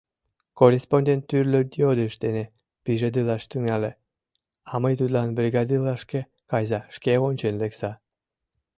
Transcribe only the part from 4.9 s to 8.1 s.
тудлан: «Бригадылашке кайза, шке ончен лекса.